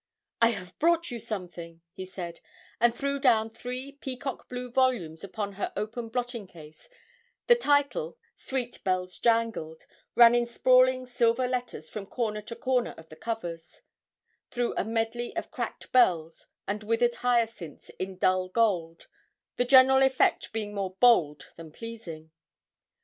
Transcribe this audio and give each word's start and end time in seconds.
'I 0.41 0.49
have 0.49 0.79
brought 0.79 1.11
you 1.11 1.19
something!' 1.19 1.81
he 1.93 2.07
said, 2.07 2.39
and 2.79 2.95
threw 2.95 3.19
down 3.19 3.51
three 3.51 3.91
peacock 3.91 4.49
blue 4.49 4.71
volumes 4.71 5.23
upon 5.23 5.51
her 5.53 5.71
open 5.77 6.09
blotting 6.09 6.47
case; 6.47 6.89
the 7.45 7.53
title, 7.53 8.17
'Sweet 8.33 8.83
Bells 8.83 9.19
Jangled,' 9.19 9.85
ran 10.15 10.33
in 10.33 10.47
sprawling 10.47 11.05
silver 11.05 11.47
letters 11.47 11.87
from 11.87 12.07
corner 12.07 12.41
to 12.41 12.55
corner 12.55 12.95
of 12.97 13.09
the 13.09 13.15
covers, 13.15 13.83
through 14.49 14.73
a 14.75 14.83
medley 14.83 15.35
of 15.35 15.51
cracked 15.51 15.91
bells 15.91 16.47
and 16.67 16.81
withered 16.81 17.13
hyacinths 17.13 17.89
in 17.99 18.17
dull 18.17 18.49
gold; 18.49 19.05
the 19.57 19.65
general 19.65 20.01
effect 20.01 20.51
being 20.51 20.73
more 20.73 20.95
bold 20.95 21.51
than 21.57 21.71
pleasing. 21.71 22.31